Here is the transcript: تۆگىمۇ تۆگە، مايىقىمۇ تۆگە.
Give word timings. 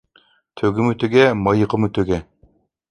تۆگىمۇ 0.61 0.95
تۆگە، 1.03 1.29
مايىقىمۇ 1.43 1.95
تۆگە. 2.01 2.23